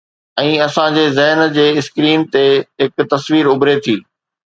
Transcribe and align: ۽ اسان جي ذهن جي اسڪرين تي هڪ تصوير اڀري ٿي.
۽ 0.43 0.55
اسان 0.67 0.97
جي 0.99 1.03
ذهن 1.19 1.45
جي 1.59 1.67
اسڪرين 1.83 2.27
تي 2.39 2.45
هڪ 2.57 3.09
تصوير 3.15 3.55
اڀري 3.57 3.81
ٿي. 3.89 4.01